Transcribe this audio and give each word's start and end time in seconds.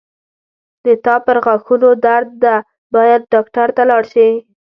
د 0.85 0.87
تا 1.05 1.15
پرغاښونو 1.25 1.89
درد 2.05 2.29
ده 2.43 2.55
باید 2.95 3.21
ډاکټر 3.33 3.67
ته 3.77 3.83
لاړ 3.89 4.03
شې 4.13 4.29